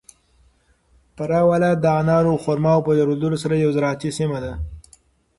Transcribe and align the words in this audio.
فراه 1.15 1.45
ولایت 1.51 1.79
د 1.81 1.87
انارو 1.99 2.29
او 2.33 2.41
خرماوو 2.45 2.85
په 2.85 2.91
درلودلو 2.99 3.41
سره 3.43 3.55
یو 3.55 3.71
زراعتي 3.75 4.09
سیمه 4.19 4.37
ده. 4.45 4.53